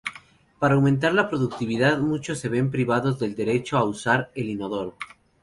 [0.57, 4.97] Para aumentar la productividad, muchos se ven privados del derecho a usar el inodoro.